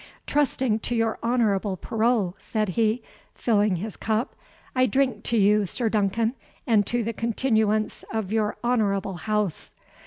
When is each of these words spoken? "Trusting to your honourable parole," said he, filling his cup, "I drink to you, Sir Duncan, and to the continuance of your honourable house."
"Trusting 0.25 0.79
to 0.79 0.95
your 0.95 1.19
honourable 1.21 1.77
parole," 1.77 2.35
said 2.39 2.69
he, 2.69 3.03
filling 3.35 3.75
his 3.75 3.95
cup, 3.95 4.35
"I 4.75 4.87
drink 4.87 5.23
to 5.25 5.37
you, 5.37 5.67
Sir 5.67 5.89
Duncan, 5.89 6.33
and 6.65 6.87
to 6.87 7.03
the 7.03 7.13
continuance 7.13 8.03
of 8.11 8.31
your 8.33 8.57
honourable 8.63 9.13
house." 9.17 9.71